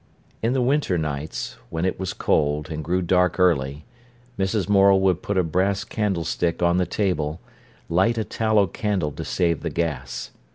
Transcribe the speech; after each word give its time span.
In 0.41 0.53
the 0.53 0.63
winter 0.63 0.97
nights, 0.97 1.57
when 1.69 1.85
it 1.85 1.99
was 1.99 2.11
cold, 2.13 2.71
and 2.71 2.83
grew 2.83 3.03
dark 3.03 3.37
early, 3.39 3.85
Mrs. 4.35 4.67
Morel 4.67 4.99
would 5.01 5.21
put 5.21 5.37
a 5.37 5.43
brass 5.43 5.83
candlestick 5.83 6.63
on 6.63 6.77
the 6.77 6.87
table, 6.87 7.39
light 7.87 8.17
a 8.17 8.23
tallow 8.23 8.65
candle 8.65 9.11
to 9.11 9.23
save 9.23 9.61
the 9.61 9.69
gas. 9.69 10.31